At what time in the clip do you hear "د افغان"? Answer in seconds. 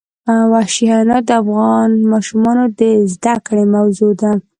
1.27-1.89